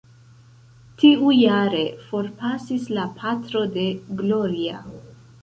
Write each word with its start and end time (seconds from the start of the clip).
Tiujare, 1.03 1.81
forpasis 2.07 2.89
la 2.99 3.05
patro 3.21 3.63
de 3.77 3.87
Gloria. 4.25 4.83